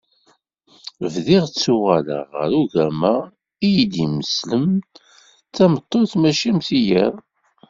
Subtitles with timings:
[1.13, 3.13] Bdiɣ ttuɣaleɣ ɣer ugama
[3.67, 4.69] iyi-d-imeslen
[5.49, 7.15] d tameṭṭut mačči am tiyaḍ.